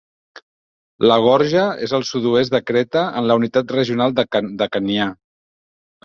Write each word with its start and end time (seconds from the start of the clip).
La 1.09 1.17
gorja 1.25 1.65
és 1.87 1.91
al 1.97 2.05
sud-oest 2.11 2.55
de 2.55 2.61
Creta, 2.69 3.03
en 3.21 3.27
la 3.31 3.35
unitat 3.41 3.75
regional 3.75 4.15
de 4.21 4.25
Khanià. 4.77 5.07